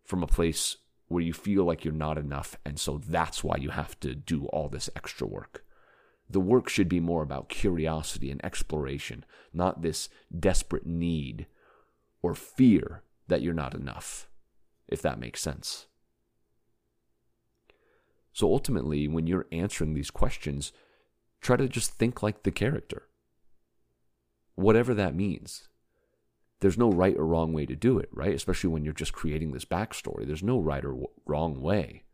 from 0.05 0.23
a 0.23 0.26
place 0.26 0.79
where 1.08 1.22
you 1.22 1.32
feel 1.32 1.64
like 1.64 1.84
you're 1.84 1.94
not 1.94 2.18
enough. 2.18 2.56
And 2.64 2.78
so 2.78 2.98
that's 2.98 3.44
why 3.44 3.56
you 3.56 3.70
have 3.70 3.98
to 4.00 4.14
do 4.14 4.46
all 4.46 4.68
this 4.68 4.90
extra 4.96 5.26
work. 5.26 5.64
The 6.28 6.40
work 6.40 6.68
should 6.68 6.88
be 6.88 7.00
more 7.00 7.22
about 7.22 7.48
curiosity 7.48 8.30
and 8.30 8.44
exploration, 8.44 9.25
not 9.52 9.82
this 9.82 10.08
desperate 10.36 10.86
need 10.86 11.46
or 12.22 12.34
fear 12.34 13.02
that 13.28 13.42
you're 13.42 13.54
not 13.54 13.75
enough, 13.75 14.28
if 14.88 15.00
that 15.02 15.20
makes 15.20 15.40
sense. 15.40 15.86
So 18.32 18.52
ultimately, 18.52 19.08
when 19.08 19.26
you're 19.26 19.46
answering 19.52 19.94
these 19.94 20.10
questions, 20.10 20.72
try 21.40 21.56
to 21.56 21.68
just 21.68 21.92
think 21.92 22.22
like 22.22 22.42
the 22.42 22.50
character. 22.50 23.08
Whatever 24.56 24.94
that 24.94 25.14
means. 25.14 25.68
There's 26.60 26.78
no 26.78 26.90
right 26.90 27.16
or 27.16 27.26
wrong 27.26 27.52
way 27.52 27.66
to 27.66 27.76
do 27.76 27.98
it, 27.98 28.08
right? 28.12 28.34
Especially 28.34 28.70
when 28.70 28.84
you're 28.84 28.94
just 28.94 29.12
creating 29.12 29.52
this 29.52 29.64
backstory. 29.64 30.26
There's 30.26 30.42
no 30.42 30.58
right 30.58 30.84
or 30.84 31.08
wrong 31.26 31.60
way. 31.60 32.04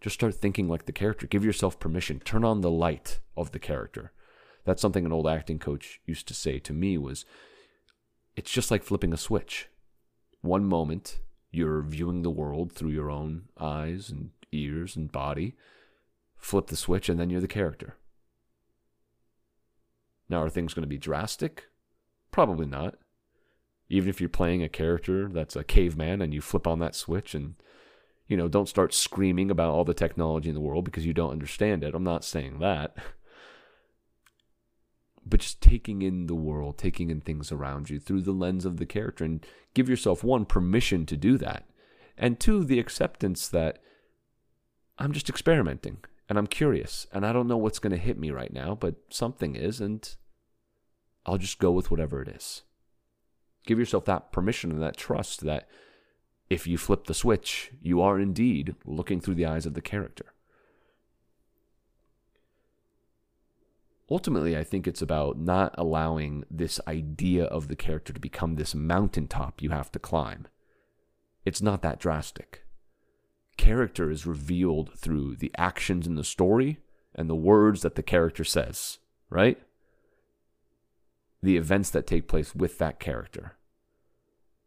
Just 0.00 0.14
start 0.14 0.34
thinking 0.34 0.68
like 0.68 0.86
the 0.86 0.92
character. 0.92 1.26
Give 1.26 1.44
yourself 1.44 1.78
permission. 1.78 2.20
Turn 2.20 2.44
on 2.44 2.60
the 2.60 2.70
light 2.70 3.20
of 3.36 3.52
the 3.52 3.58
character. 3.58 4.12
That's 4.64 4.80
something 4.80 5.04
an 5.04 5.12
old 5.12 5.28
acting 5.28 5.58
coach 5.58 6.00
used 6.06 6.26
to 6.28 6.34
say 6.34 6.58
to 6.58 6.72
me 6.72 6.96
was 6.96 7.24
it's 8.34 8.50
just 8.50 8.70
like 8.70 8.82
flipping 8.82 9.12
a 9.12 9.18
switch. 9.18 9.68
One 10.40 10.64
moment 10.64 11.20
you're 11.50 11.82
viewing 11.82 12.22
the 12.22 12.30
world 12.30 12.72
through 12.72 12.90
your 12.90 13.10
own 13.10 13.44
eyes 13.60 14.10
and 14.10 14.30
ears 14.52 14.96
and 14.96 15.12
body. 15.12 15.54
Flip 16.36 16.66
the 16.66 16.76
switch 16.76 17.08
and 17.08 17.18
then 17.20 17.30
you're 17.30 17.40
the 17.40 17.48
character. 17.48 17.96
Now, 20.28 20.42
are 20.42 20.50
things 20.50 20.74
going 20.74 20.82
to 20.82 20.88
be 20.88 20.98
drastic? 20.98 21.66
Probably 22.30 22.66
not. 22.66 22.96
Even 23.88 24.08
if 24.08 24.20
you're 24.20 24.28
playing 24.28 24.62
a 24.62 24.68
character 24.68 25.28
that's 25.28 25.56
a 25.56 25.64
caveman 25.64 26.22
and 26.22 26.32
you 26.32 26.40
flip 26.40 26.66
on 26.66 26.78
that 26.80 26.94
switch 26.94 27.34
and, 27.34 27.54
you 28.26 28.36
know, 28.36 28.48
don't 28.48 28.68
start 28.68 28.94
screaming 28.94 29.50
about 29.50 29.70
all 29.70 29.84
the 29.84 29.94
technology 29.94 30.48
in 30.48 30.54
the 30.54 30.60
world 30.60 30.84
because 30.84 31.06
you 31.06 31.12
don't 31.12 31.32
understand 31.32 31.84
it. 31.84 31.94
I'm 31.94 32.04
not 32.04 32.24
saying 32.24 32.58
that. 32.60 32.96
But 35.26 35.40
just 35.40 35.62
taking 35.62 36.02
in 36.02 36.26
the 36.26 36.34
world, 36.34 36.76
taking 36.76 37.08
in 37.08 37.22
things 37.22 37.50
around 37.50 37.88
you 37.88 37.98
through 37.98 38.20
the 38.20 38.32
lens 38.32 38.66
of 38.66 38.76
the 38.76 38.84
character 38.84 39.24
and 39.24 39.42
give 39.72 39.88
yourself 39.88 40.22
one, 40.22 40.44
permission 40.44 41.06
to 41.06 41.16
do 41.16 41.38
that. 41.38 41.64
And 42.18 42.38
two, 42.38 42.62
the 42.62 42.78
acceptance 42.78 43.48
that 43.48 43.78
I'm 44.98 45.12
just 45.12 45.30
experimenting 45.30 45.98
and 46.28 46.38
I'm 46.38 46.46
curious 46.46 47.06
and 47.12 47.26
I 47.26 47.32
don't 47.32 47.48
know 47.48 47.56
what's 47.56 47.78
going 47.78 47.92
to 47.92 47.96
hit 47.96 48.18
me 48.18 48.30
right 48.30 48.52
now, 48.52 48.74
but 48.74 48.96
something 49.08 49.56
is, 49.56 49.80
and 49.80 50.14
I'll 51.26 51.38
just 51.38 51.58
go 51.58 51.70
with 51.70 51.90
whatever 51.90 52.22
it 52.22 52.28
is. 52.28 52.62
Give 53.66 53.78
yourself 53.78 54.04
that 54.06 54.32
permission 54.32 54.70
and 54.70 54.82
that 54.82 54.96
trust 54.96 55.40
that 55.42 55.68
if 56.50 56.66
you 56.66 56.76
flip 56.76 57.06
the 57.06 57.14
switch, 57.14 57.72
you 57.80 58.00
are 58.02 58.20
indeed 58.20 58.74
looking 58.84 59.20
through 59.20 59.34
the 59.34 59.46
eyes 59.46 59.66
of 59.66 59.74
the 59.74 59.80
character. 59.80 60.26
Ultimately, 64.10 64.56
I 64.56 64.64
think 64.64 64.86
it's 64.86 65.00
about 65.00 65.38
not 65.38 65.74
allowing 65.78 66.44
this 66.50 66.78
idea 66.86 67.44
of 67.44 67.68
the 67.68 67.76
character 67.76 68.12
to 68.12 68.20
become 68.20 68.56
this 68.56 68.74
mountaintop 68.74 69.62
you 69.62 69.70
have 69.70 69.90
to 69.92 69.98
climb. 69.98 70.46
It's 71.46 71.62
not 71.62 71.80
that 71.82 71.98
drastic 71.98 72.64
character 73.56 74.10
is 74.10 74.26
revealed 74.26 74.90
through 74.96 75.36
the 75.36 75.52
actions 75.56 76.06
in 76.06 76.14
the 76.14 76.24
story 76.24 76.78
and 77.14 77.30
the 77.30 77.36
words 77.36 77.82
that 77.82 77.94
the 77.94 78.02
character 78.02 78.44
says, 78.44 78.98
right? 79.30 79.58
The 81.44 81.58
events 81.58 81.90
that 81.90 82.06
take 82.06 82.26
place 82.26 82.54
with 82.54 82.78
that 82.78 82.98
character. 82.98 83.58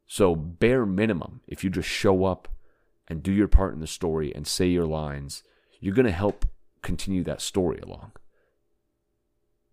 So, 0.05 0.35
bare 0.35 0.85
minimum, 0.85 1.41
if 1.47 1.63
you 1.63 1.71
just 1.71 1.89
show 1.89 2.25
up 2.25 2.47
and 3.07 3.23
do 3.23 3.31
your 3.31 3.47
part 3.47 3.73
in 3.73 3.79
the 3.79 3.87
story 3.87 4.31
and 4.35 4.45
say 4.45 4.67
your 4.67 4.85
lines, 4.85 5.41
you're 5.79 5.95
going 5.95 6.05
to 6.05 6.11
help 6.11 6.45
continue 6.83 7.23
that 7.23 7.41
story 7.41 7.79
along. 7.79 8.11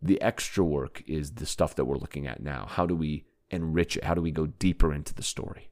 The 0.01 0.19
extra 0.23 0.65
work 0.65 1.03
is 1.07 1.33
the 1.33 1.45
stuff 1.45 1.75
that 1.75 1.85
we're 1.85 1.99
looking 1.99 2.27
at 2.27 2.43
now. 2.43 2.65
How 2.71 2.87
do 2.87 2.97
we 2.97 3.27
enrich 3.51 3.99
it? 3.99 4.05
How 4.05 4.15
do 4.15 4.23
we 4.23 4.31
go 4.31 4.47
deeper 4.47 4.91
into 4.95 5.13
the 5.13 5.23
story? 5.23 5.69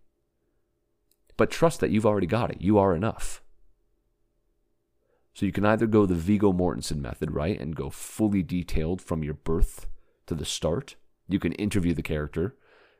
But 1.38 1.50
trust 1.50 1.80
that 1.80 1.90
you've 1.90 2.04
already 2.04 2.26
got 2.26 2.50
it. 2.50 2.60
You 2.60 2.76
are 2.76 2.94
enough. 2.94 3.42
So 5.32 5.46
you 5.46 5.52
can 5.52 5.64
either 5.64 5.86
go 5.86 6.04
the 6.04 6.14
Viggo 6.14 6.52
Mortensen 6.52 7.00
method, 7.00 7.30
right, 7.30 7.58
and 7.58 7.74
go 7.74 7.88
fully 7.88 8.42
detailed 8.42 9.00
from 9.00 9.24
your 9.24 9.32
birth 9.32 9.86
to 10.26 10.34
the 10.34 10.44
start. 10.44 10.96
You 11.32 11.38
can 11.38 11.52
interview 11.52 11.94
the 11.94 12.02
character. 12.02 12.54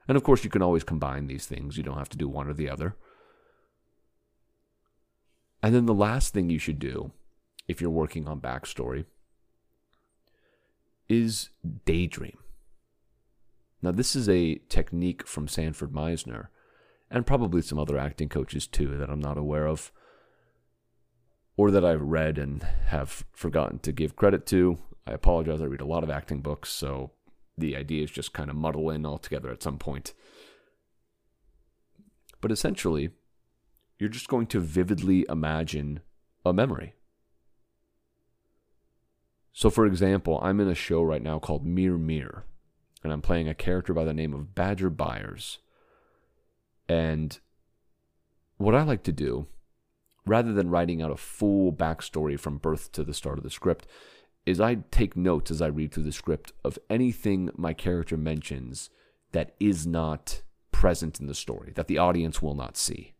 And 0.08 0.16
of 0.16 0.24
course, 0.24 0.44
you 0.44 0.50
can 0.50 0.62
always 0.62 0.84
combine 0.84 1.26
these 1.26 1.46
things. 1.46 1.76
You 1.76 1.82
don't 1.82 1.98
have 1.98 2.08
to 2.10 2.18
do 2.18 2.28
one 2.28 2.48
or 2.48 2.54
the 2.54 2.70
other. 2.70 2.96
And 5.62 5.74
then 5.74 5.86
the 5.86 5.94
last 5.94 6.34
thing 6.34 6.50
you 6.50 6.58
should 6.58 6.78
do, 6.78 7.12
if 7.68 7.80
you're 7.80 7.90
working 7.90 8.26
on 8.26 8.40
backstory, 8.40 9.04
is 11.08 11.50
daydream. 11.84 12.38
Now, 13.80 13.92
this 13.92 14.16
is 14.16 14.28
a 14.28 14.60
technique 14.68 15.26
from 15.26 15.48
Sanford 15.48 15.92
Meisner 15.92 16.48
and 17.10 17.26
probably 17.26 17.62
some 17.62 17.78
other 17.78 17.98
acting 17.98 18.28
coaches 18.28 18.66
too 18.66 18.96
that 18.96 19.10
I'm 19.10 19.20
not 19.20 19.36
aware 19.36 19.66
of 19.66 19.92
or 21.56 21.70
that 21.70 21.84
I've 21.84 22.00
read 22.00 22.38
and 22.38 22.62
have 22.86 23.24
forgotten 23.32 23.78
to 23.80 23.92
give 23.92 24.16
credit 24.16 24.46
to. 24.46 24.78
I 25.06 25.12
apologize. 25.12 25.60
I 25.60 25.66
read 25.66 25.80
a 25.80 25.86
lot 25.86 26.04
of 26.04 26.10
acting 26.10 26.40
books, 26.40 26.70
so 26.70 27.10
the 27.56 27.76
ideas 27.76 28.11
just 28.11 28.32
kind 28.32 28.50
of 28.50 28.56
muddle 28.56 28.90
in 28.90 29.04
all 29.04 29.18
together 29.18 29.50
at 29.50 29.62
some 29.62 29.78
point. 29.78 30.12
But 32.40 32.50
essentially, 32.50 33.11
you're 33.99 34.09
just 34.09 34.28
going 34.28 34.47
to 34.49 34.61
vividly 34.61 35.25
imagine 35.28 36.00
a 36.44 36.52
memory. 36.52 36.94
So, 39.52 39.71
for 39.71 39.87
example, 39.87 40.40
I'm 40.42 40.61
in 40.61 40.68
a 40.68 40.75
show 40.75 41.02
right 41.02 41.23
now 41.23 41.38
called 41.38 41.64
Mere 41.64 41.99
Mere, 41.99 42.44
and 43.04 43.12
I'm 43.12 43.21
playing 43.21 43.49
a 43.49 43.54
character 43.54 43.92
by 43.92 44.04
the 44.04 44.14
name 44.14 44.32
of 44.32 44.54
Badger 44.54 44.90
Byers. 44.90 45.59
And 46.88 47.38
what 48.56 48.75
I 48.75 48.82
like 48.82 49.02
to 49.04 49.12
do, 49.12 49.47
rather 50.26 50.52
than 50.52 50.71
writing 50.71 51.02
out 51.02 51.11
a 51.11 51.16
full 51.16 51.73
backstory 51.73 52.40
from 52.40 52.59
birth 52.59 52.92
to 52.92 53.04
the 53.04 53.14
start 53.14 53.38
of 53.38 53.44
the 53.44 53.50
script, 53.50 53.87
is 54.44 54.61
I 54.61 54.76
take 54.90 55.16
notes 55.16 55.50
as 55.50 55.62
I 55.62 55.66
read 55.66 55.92
through 55.92 56.02
the 56.04 56.12
script 56.12 56.52
of 56.64 56.78
anything 56.90 57.50
my 57.56 57.72
character 57.72 58.16
mentions 58.16 58.90
that 59.32 59.54
is 59.61 59.87
not 59.87 60.42
present 60.72 61.20
in 61.20 61.26
the 61.26 61.34
story, 61.34 61.72
that 61.76 61.87
the 61.87 61.99
audience 61.99 62.42
will 62.42 62.54
not 62.54 62.76
see. 62.76 63.14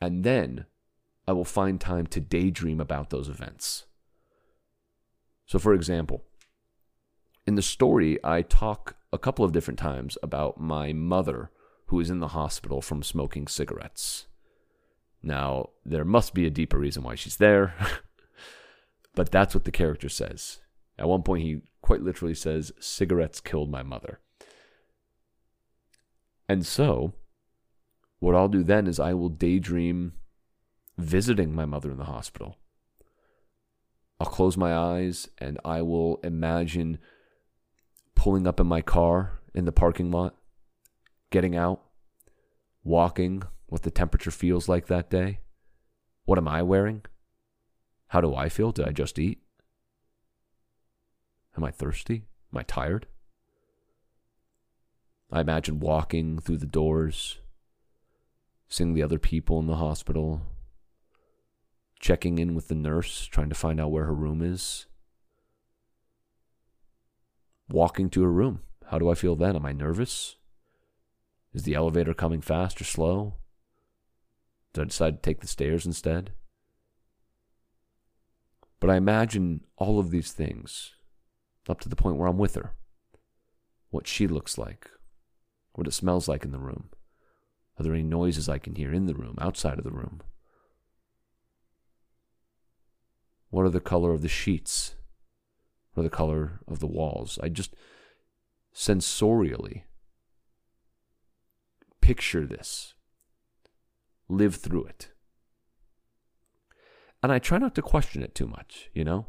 And 0.00 0.24
then 0.24 0.66
I 1.26 1.32
will 1.32 1.44
find 1.44 1.80
time 1.80 2.06
to 2.08 2.20
daydream 2.20 2.80
about 2.80 3.10
those 3.10 3.28
events. 3.28 3.86
So, 5.46 5.58
for 5.58 5.74
example, 5.74 6.24
in 7.46 7.56
the 7.56 7.62
story, 7.62 8.18
I 8.24 8.42
talk 8.42 8.96
a 9.12 9.18
couple 9.18 9.44
of 9.44 9.52
different 9.52 9.78
times 9.78 10.16
about 10.22 10.60
my 10.60 10.92
mother 10.92 11.50
who 11.86 12.00
is 12.00 12.10
in 12.10 12.20
the 12.20 12.28
hospital 12.28 12.80
from 12.80 13.02
smoking 13.02 13.46
cigarettes. 13.46 14.26
Now, 15.22 15.70
there 15.84 16.04
must 16.04 16.34
be 16.34 16.46
a 16.46 16.50
deeper 16.50 16.78
reason 16.78 17.02
why 17.02 17.16
she's 17.16 17.36
there, 17.36 17.74
but 19.14 19.30
that's 19.30 19.54
what 19.54 19.64
the 19.64 19.70
character 19.70 20.08
says. 20.08 20.60
At 20.98 21.08
one 21.08 21.22
point, 21.22 21.42
he 21.42 21.62
quite 21.80 22.02
literally 22.02 22.34
says, 22.34 22.72
Cigarettes 22.78 23.40
killed 23.40 23.70
my 23.70 23.82
mother. 23.82 24.20
And 26.48 26.66
so, 26.66 27.14
what 28.20 28.34
I'll 28.34 28.48
do 28.48 28.62
then 28.62 28.86
is 28.86 29.00
I 29.00 29.14
will 29.14 29.28
daydream 29.28 30.12
visiting 30.98 31.54
my 31.54 31.64
mother 31.64 31.90
in 31.90 31.98
the 31.98 32.04
hospital. 32.04 32.58
I'll 34.20 34.26
close 34.26 34.56
my 34.56 34.74
eyes 34.74 35.28
and 35.38 35.58
I 35.64 35.82
will 35.82 36.20
imagine 36.22 36.98
pulling 38.14 38.46
up 38.46 38.60
in 38.60 38.66
my 38.66 38.82
car 38.82 39.40
in 39.54 39.64
the 39.64 39.72
parking 39.72 40.10
lot 40.10 40.36
getting 41.32 41.56
out, 41.56 41.80
walking, 42.84 43.42
what 43.66 43.82
the 43.82 43.90
temperature 43.90 44.30
feels 44.30 44.68
like 44.68 44.86
that 44.86 45.10
day. 45.10 45.40
What 46.26 46.38
am 46.38 46.46
I 46.46 46.62
wearing? 46.62 47.02
How 48.12 48.20
do 48.20 48.34
I 48.34 48.50
feel? 48.50 48.72
Did 48.72 48.86
I 48.86 48.92
just 48.92 49.18
eat? 49.18 49.38
Am 51.56 51.64
I 51.64 51.70
thirsty? 51.70 52.26
Am 52.52 52.58
I 52.58 52.62
tired? 52.62 53.06
I 55.30 55.40
imagine 55.40 55.80
walking 55.80 56.38
through 56.38 56.58
the 56.58 56.66
doors, 56.66 57.38
seeing 58.68 58.92
the 58.92 59.02
other 59.02 59.18
people 59.18 59.58
in 59.60 59.66
the 59.66 59.76
hospital, 59.76 60.42
checking 62.00 62.36
in 62.38 62.54
with 62.54 62.68
the 62.68 62.74
nurse, 62.74 63.24
trying 63.24 63.48
to 63.48 63.54
find 63.54 63.80
out 63.80 63.90
where 63.90 64.04
her 64.04 64.14
room 64.14 64.42
is. 64.42 64.84
Walking 67.70 68.10
to 68.10 68.24
her 68.24 68.30
room. 68.30 68.60
How 68.88 68.98
do 68.98 69.08
I 69.08 69.14
feel 69.14 69.36
then? 69.36 69.56
Am 69.56 69.64
I 69.64 69.72
nervous? 69.72 70.36
Is 71.54 71.62
the 71.62 71.74
elevator 71.74 72.12
coming 72.12 72.42
fast 72.42 72.78
or 72.78 72.84
slow? 72.84 73.36
Did 74.74 74.82
I 74.82 74.84
decide 74.84 75.14
to 75.14 75.22
take 75.22 75.40
the 75.40 75.46
stairs 75.46 75.86
instead? 75.86 76.32
But 78.82 78.90
I 78.90 78.96
imagine 78.96 79.60
all 79.76 80.00
of 80.00 80.10
these 80.10 80.32
things 80.32 80.90
up 81.68 81.78
to 81.82 81.88
the 81.88 81.94
point 81.94 82.16
where 82.16 82.26
I'm 82.26 82.36
with 82.36 82.56
her. 82.56 82.74
What 83.90 84.08
she 84.08 84.26
looks 84.26 84.58
like, 84.58 84.90
what 85.74 85.86
it 85.86 85.92
smells 85.92 86.26
like 86.26 86.44
in 86.44 86.50
the 86.50 86.58
room. 86.58 86.88
Are 87.78 87.84
there 87.84 87.94
any 87.94 88.02
noises 88.02 88.48
I 88.48 88.58
can 88.58 88.74
hear 88.74 88.92
in 88.92 89.06
the 89.06 89.14
room, 89.14 89.36
outside 89.40 89.78
of 89.78 89.84
the 89.84 89.92
room? 89.92 90.20
What 93.50 93.64
are 93.64 93.70
the 93.70 93.78
color 93.78 94.10
of 94.10 94.20
the 94.20 94.28
sheets? 94.28 94.96
What 95.94 96.00
are 96.00 96.08
the 96.08 96.10
color 96.10 96.58
of 96.66 96.80
the 96.80 96.88
walls? 96.88 97.38
I 97.40 97.50
just 97.50 97.76
sensorially 98.74 99.82
picture 102.00 102.44
this, 102.44 102.94
live 104.28 104.56
through 104.56 104.86
it. 104.86 105.11
And 107.22 107.30
I 107.30 107.38
try 107.38 107.58
not 107.58 107.74
to 107.76 107.82
question 107.82 108.22
it 108.22 108.34
too 108.34 108.46
much, 108.46 108.90
you 108.92 109.04
know? 109.04 109.26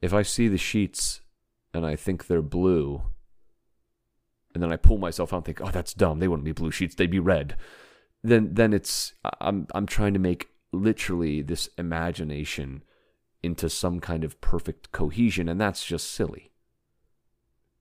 If 0.00 0.14
I 0.14 0.22
see 0.22 0.48
the 0.48 0.58
sheets 0.58 1.20
and 1.74 1.84
I 1.84 1.96
think 1.96 2.26
they're 2.26 2.42
blue, 2.42 3.02
and 4.54 4.62
then 4.62 4.72
I 4.72 4.76
pull 4.76 4.96
myself 4.96 5.32
out 5.32 5.38
and 5.38 5.44
think, 5.44 5.60
oh, 5.60 5.70
that's 5.70 5.92
dumb. 5.92 6.18
They 6.18 6.28
wouldn't 6.28 6.44
be 6.44 6.52
blue 6.52 6.70
sheets, 6.70 6.94
they'd 6.94 7.10
be 7.10 7.18
red. 7.18 7.56
Then 8.22 8.54
then 8.54 8.72
it's 8.72 9.12
I'm 9.40 9.66
I'm 9.74 9.86
trying 9.86 10.14
to 10.14 10.18
make 10.18 10.48
literally 10.72 11.42
this 11.42 11.68
imagination 11.76 12.82
into 13.42 13.68
some 13.68 14.00
kind 14.00 14.24
of 14.24 14.40
perfect 14.40 14.90
cohesion, 14.92 15.48
and 15.48 15.60
that's 15.60 15.84
just 15.84 16.10
silly. 16.10 16.50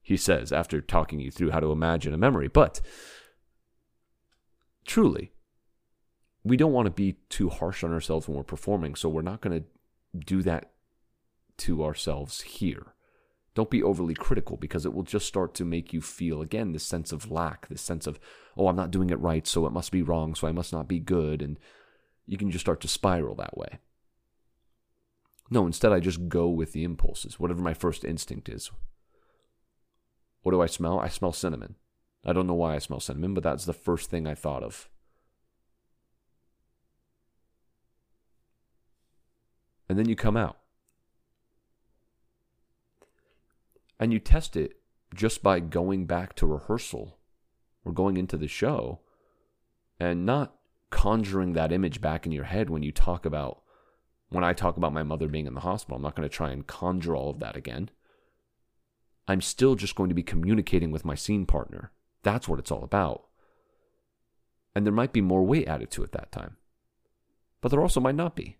He 0.01 0.17
says 0.17 0.51
after 0.51 0.81
talking 0.81 1.19
you 1.19 1.31
through 1.31 1.51
how 1.51 1.61
to 1.61 1.71
imagine 1.71 2.13
a 2.13 2.17
memory. 2.17 2.47
But 2.47 2.81
truly, 4.85 5.31
we 6.45 6.55
don't 6.55 6.71
want 6.71 6.85
to 6.85 6.91
be 6.91 7.17
too 7.27 7.49
harsh 7.49 7.83
on 7.83 7.91
ourselves 7.91 8.27
when 8.27 8.37
we're 8.37 8.43
performing, 8.43 8.93
so 8.93 9.09
we're 9.09 9.23
not 9.23 9.41
going 9.41 9.59
to 9.59 9.65
do 10.17 10.43
that 10.43 10.71
to 11.57 11.83
ourselves 11.83 12.41
here. 12.41 12.93
Don't 13.55 13.71
be 13.71 13.81
overly 13.81 14.13
critical 14.13 14.55
because 14.55 14.85
it 14.85 14.93
will 14.93 15.03
just 15.03 15.27
start 15.27 15.55
to 15.55 15.65
make 15.65 15.91
you 15.91 16.01
feel, 16.01 16.41
again, 16.41 16.71
this 16.71 16.85
sense 16.85 17.11
of 17.11 17.31
lack, 17.31 17.67
this 17.67 17.81
sense 17.81 18.05
of, 18.05 18.19
oh, 18.55 18.67
I'm 18.67 18.75
not 18.75 18.91
doing 18.91 19.09
it 19.09 19.19
right, 19.19 19.47
so 19.47 19.65
it 19.65 19.71
must 19.71 19.91
be 19.91 20.03
wrong, 20.03 20.35
so 20.35 20.47
I 20.47 20.51
must 20.51 20.71
not 20.71 20.87
be 20.87 20.99
good. 20.99 21.41
And 21.41 21.57
you 22.27 22.37
can 22.37 22.51
just 22.51 22.63
start 22.63 22.79
to 22.81 22.87
spiral 22.87 23.33
that 23.35 23.57
way. 23.57 23.79
No, 25.49 25.65
instead, 25.65 25.91
I 25.91 25.99
just 25.99 26.27
go 26.27 26.47
with 26.47 26.73
the 26.73 26.83
impulses, 26.83 27.39
whatever 27.39 27.61
my 27.61 27.73
first 27.73 28.05
instinct 28.05 28.49
is. 28.49 28.69
What 30.43 30.51
do 30.51 30.61
I 30.61 30.67
smell? 30.67 30.99
I 30.99 31.07
smell 31.07 31.33
cinnamon. 31.33 31.75
I 32.23 32.33
don't 32.33 32.45
know 32.45 32.53
why 32.53 32.75
I 32.75 32.79
smell 32.79 32.99
cinnamon, 32.99 33.33
but 33.33 33.43
that's 33.43 33.65
the 33.65 33.73
first 33.73 34.11
thing 34.11 34.27
I 34.27 34.35
thought 34.35 34.61
of. 34.61 34.89
And 39.95 39.99
then 40.01 40.09
you 40.09 40.17
come 40.17 40.35
out. 40.35 40.57
And 43.97 44.11
you 44.11 44.19
test 44.19 44.57
it 44.57 44.73
just 45.13 45.41
by 45.41 45.61
going 45.61 46.05
back 46.05 46.35
to 46.35 46.45
rehearsal 46.45 47.17
or 47.85 47.93
going 47.93 48.17
into 48.17 48.35
the 48.35 48.49
show 48.49 48.99
and 49.97 50.25
not 50.25 50.55
conjuring 50.89 51.53
that 51.53 51.71
image 51.71 52.01
back 52.01 52.25
in 52.25 52.33
your 52.33 52.43
head 52.43 52.69
when 52.69 52.83
you 52.83 52.91
talk 52.91 53.25
about 53.25 53.61
when 54.27 54.43
I 54.43 54.51
talk 54.51 54.75
about 54.75 54.91
my 54.91 55.03
mother 55.03 55.29
being 55.29 55.47
in 55.47 55.53
the 55.53 55.61
hospital. 55.61 55.95
I'm 55.95 56.03
not 56.03 56.13
going 56.13 56.27
to 56.27 56.35
try 56.35 56.51
and 56.51 56.67
conjure 56.67 57.15
all 57.15 57.29
of 57.29 57.39
that 57.39 57.55
again. 57.55 57.89
I'm 59.29 59.39
still 59.39 59.75
just 59.75 59.95
going 59.95 60.09
to 60.09 60.13
be 60.13 60.23
communicating 60.23 60.91
with 60.91 61.05
my 61.05 61.15
scene 61.15 61.45
partner. 61.45 61.93
That's 62.21 62.49
what 62.49 62.59
it's 62.59 62.69
all 62.69 62.83
about. 62.83 63.27
And 64.75 64.85
there 64.85 64.91
might 64.91 65.13
be 65.13 65.21
more 65.21 65.45
weight 65.45 65.69
added 65.69 65.89
to 65.91 66.03
it 66.03 66.11
that 66.11 66.33
time. 66.33 66.57
But 67.61 67.69
there 67.69 67.79
also 67.79 68.01
might 68.01 68.15
not 68.15 68.35
be. 68.35 68.57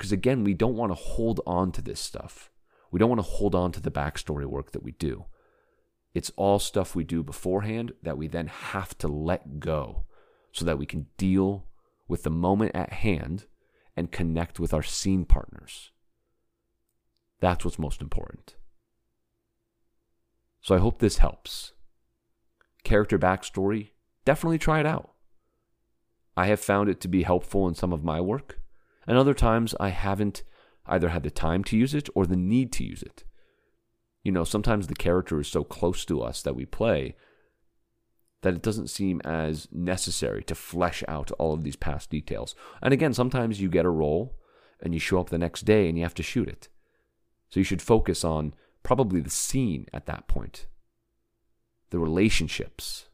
Because 0.00 0.12
again, 0.12 0.44
we 0.44 0.54
don't 0.54 0.76
want 0.76 0.92
to 0.92 0.94
hold 0.94 1.42
on 1.46 1.72
to 1.72 1.82
this 1.82 2.00
stuff. 2.00 2.50
We 2.90 2.98
don't 2.98 3.10
want 3.10 3.18
to 3.18 3.30
hold 3.30 3.54
on 3.54 3.70
to 3.72 3.82
the 3.82 3.90
backstory 3.90 4.46
work 4.46 4.72
that 4.72 4.82
we 4.82 4.92
do. 4.92 5.26
It's 6.14 6.32
all 6.36 6.58
stuff 6.58 6.94
we 6.94 7.04
do 7.04 7.22
beforehand 7.22 7.92
that 8.02 8.16
we 8.16 8.26
then 8.26 8.46
have 8.46 8.96
to 8.96 9.08
let 9.08 9.60
go 9.60 10.06
so 10.52 10.64
that 10.64 10.78
we 10.78 10.86
can 10.86 11.08
deal 11.18 11.66
with 12.08 12.22
the 12.22 12.30
moment 12.30 12.74
at 12.74 12.94
hand 12.94 13.44
and 13.94 14.10
connect 14.10 14.58
with 14.58 14.72
our 14.72 14.82
scene 14.82 15.26
partners. 15.26 15.90
That's 17.40 17.62
what's 17.62 17.78
most 17.78 18.00
important. 18.00 18.54
So 20.62 20.74
I 20.74 20.78
hope 20.78 21.00
this 21.00 21.18
helps. 21.18 21.72
Character 22.84 23.18
backstory, 23.18 23.90
definitely 24.24 24.56
try 24.56 24.80
it 24.80 24.86
out. 24.86 25.10
I 26.38 26.46
have 26.46 26.60
found 26.60 26.88
it 26.88 27.02
to 27.02 27.08
be 27.08 27.24
helpful 27.24 27.68
in 27.68 27.74
some 27.74 27.92
of 27.92 28.02
my 28.02 28.18
work, 28.18 28.59
and 29.10 29.18
other 29.18 29.34
times 29.34 29.74
I 29.80 29.88
haven't 29.88 30.44
either 30.86 31.08
had 31.08 31.24
the 31.24 31.32
time 31.32 31.64
to 31.64 31.76
use 31.76 31.94
it 31.94 32.08
or 32.14 32.26
the 32.26 32.36
need 32.36 32.70
to 32.74 32.84
use 32.84 33.02
it. 33.02 33.24
You 34.22 34.30
know, 34.30 34.44
sometimes 34.44 34.86
the 34.86 34.94
character 34.94 35.40
is 35.40 35.48
so 35.48 35.64
close 35.64 36.04
to 36.04 36.22
us 36.22 36.42
that 36.42 36.54
we 36.54 36.64
play 36.64 37.16
that 38.42 38.54
it 38.54 38.62
doesn't 38.62 38.86
seem 38.86 39.20
as 39.24 39.66
necessary 39.72 40.44
to 40.44 40.54
flesh 40.54 41.02
out 41.08 41.32
all 41.40 41.52
of 41.52 41.64
these 41.64 41.74
past 41.74 42.08
details. 42.08 42.54
And 42.80 42.94
again, 42.94 43.12
sometimes 43.12 43.60
you 43.60 43.68
get 43.68 43.84
a 43.84 43.90
role 43.90 44.38
and 44.80 44.94
you 44.94 45.00
show 45.00 45.18
up 45.18 45.30
the 45.30 45.38
next 45.38 45.62
day 45.62 45.88
and 45.88 45.98
you 45.98 46.04
have 46.04 46.14
to 46.14 46.22
shoot 46.22 46.46
it. 46.46 46.68
So 47.48 47.58
you 47.58 47.64
should 47.64 47.82
focus 47.82 48.22
on 48.22 48.54
probably 48.84 49.20
the 49.20 49.28
scene 49.28 49.86
at 49.92 50.06
that 50.06 50.28
point, 50.28 50.68
the 51.90 51.98
relationships, 51.98 53.06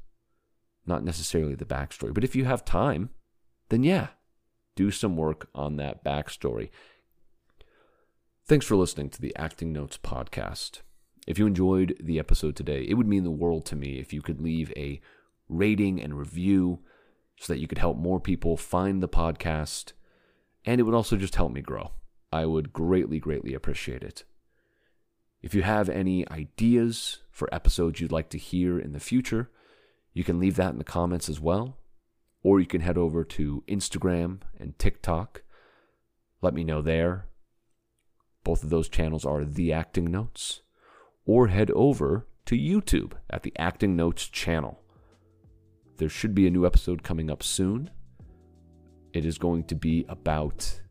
not 0.85 1.03
necessarily 1.03 1.55
the 1.55 1.65
backstory. 1.65 2.13
But 2.13 2.23
if 2.23 2.37
you 2.37 2.45
have 2.45 2.67
time, 2.67 3.09
then 3.71 3.83
yeah, 3.83 4.09
do 4.77 4.93
some 4.93 5.17
work 5.17 5.49
on 5.55 5.77
that 5.77 6.05
backstory. 6.05 6.71
Thanks 8.47 8.65
for 8.65 8.77
listening 8.77 9.11
to 9.11 9.21
the 9.21 9.35
Acting 9.35 9.73
Notes 9.73 9.99
podcast. 9.99 10.83
If 11.27 11.39
you 11.39 11.47
enjoyed 11.47 11.97
the 11.99 12.21
episode 12.21 12.55
today, 12.55 12.87
it 12.89 12.95
would 12.95 13.09
mean 13.09 13.25
the 13.25 13.31
world 13.31 13.67
to 13.67 13.77
me 13.77 13.99
if 13.99 14.13
you 14.13 14.23
could 14.23 14.41
leave 14.41 14.73
a 14.77 15.01
rating 15.49 16.01
and 16.01 16.17
review 16.17 16.79
so 17.41 17.53
that 17.53 17.59
you 17.59 17.67
could 17.67 17.79
help 17.79 17.97
more 17.97 18.21
people 18.21 18.57
find 18.57 19.03
the 19.03 19.09
podcast. 19.09 19.93
And 20.65 20.81
it 20.81 20.85
would 20.85 20.95
also 20.95 21.17
just 21.17 21.35
help 21.35 21.51
me 21.51 21.61
grow. 21.61 21.91
I 22.33 22.47
would 22.47 22.73
greatly, 22.73 23.19
greatly 23.19 23.55
appreciate 23.55 24.05
it. 24.05 24.25
If 25.43 25.55
you 25.55 25.63
have 25.63 25.89
any 25.89 26.29
ideas 26.29 27.19
for 27.31 27.53
episodes 27.53 28.01
you'd 28.01 28.13
like 28.13 28.31
to 28.31 28.39
hear 28.39 28.79
in 28.79 28.93
the 28.93 29.01
future, 29.01 29.51
you 30.13 30.23
can 30.23 30.39
leave 30.39 30.57
that 30.57 30.73
in 30.73 30.79
the 30.79 30.85
comments 30.85 31.29
as 31.29 31.41
well. 31.41 31.77
Or 32.47 32.61
you 32.61 32.67
can 32.67 32.81
head 32.81 32.97
over 32.97 33.25
to 33.25 33.65
Instagram 33.67 34.39
and 34.57 34.79
TikTok. 34.79 35.43
Let 36.41 36.55
me 36.55 36.63
know 36.63 36.81
there. 36.81 37.27
Both 38.45 38.63
of 38.63 38.71
those 38.71 38.89
channels 38.89 39.25
are 39.25 39.45
The 39.45 39.73
Acting 39.73 40.05
Notes. 40.05 40.61
Or 41.25 41.49
head 41.49 41.73
over 41.73 42.29
to 42.45 42.57
YouTube 42.57 43.15
at 43.29 43.43
the 43.43 43.53
Acting 43.59 43.97
Notes 43.97 44.29
channel. 44.29 44.81
There 45.97 46.09
should 46.09 46.37
be 46.37 46.47
a 46.47 46.51
new 46.51 46.65
episode 46.65 47.03
coming 47.03 47.33
up 47.33 47.43
soon. 47.43 47.91
It 49.13 49.27
is 49.27 49.39
going 49.39 49.65
to 49.65 49.75
be 49.75 50.07
about 50.09 50.83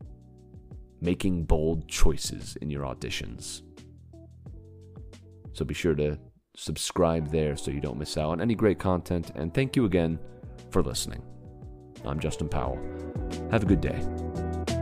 making 1.00 1.44
bold 1.44 1.88
choices 1.88 2.56
in 2.56 2.68
your 2.68 2.84
auditions. 2.84 3.62
So 5.54 5.64
be 5.64 5.72
sure 5.72 5.94
to 5.94 6.18
subscribe 6.54 7.30
there 7.30 7.56
so 7.56 7.70
you 7.70 7.80
don't 7.80 7.98
miss 7.98 8.18
out 8.18 8.32
on 8.32 8.40
any 8.42 8.54
great 8.54 8.78
content. 8.78 9.30
And 9.36 9.54
thank 9.54 9.74
you 9.74 9.86
again 9.86 10.18
for 10.70 10.82
listening. 10.82 11.22
I'm 12.04 12.20
Justin 12.20 12.48
Powell. 12.48 12.78
Have 13.50 13.62
a 13.62 13.66
good 13.66 13.80
day. 13.80 14.00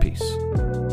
Peace. 0.00 0.84